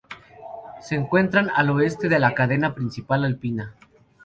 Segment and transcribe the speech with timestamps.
[0.81, 3.75] Se encuentran al oeste de la cadena principal alpina.